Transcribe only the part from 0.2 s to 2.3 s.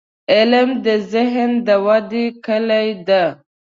•علم، د ذهن د ودې